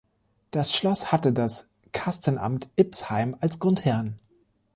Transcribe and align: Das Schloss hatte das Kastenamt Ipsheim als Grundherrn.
Das 0.49 0.75
Schloss 0.75 1.11
hatte 1.11 1.31
das 1.31 1.69
Kastenamt 1.91 2.69
Ipsheim 2.75 3.37
als 3.39 3.59
Grundherrn. 3.59 4.15